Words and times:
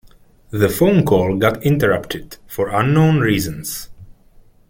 The 0.49 0.67
phone 0.67 1.05
call 1.05 1.37
got 1.37 1.61
interrupted 1.61 2.37
for 2.47 2.69
unknown 2.69 3.19
reasons. 3.19 3.91